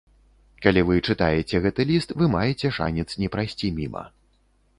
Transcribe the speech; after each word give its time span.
Калі 0.65 0.81
вы 0.87 0.95
чытаеце 1.07 1.61
гэты 1.65 1.81
ліст, 1.91 2.15
вы 2.23 2.31
маеце 2.37 2.73
шанец 2.79 3.07
не 3.27 3.31
прайсці 3.37 3.71
міма. 3.79 4.05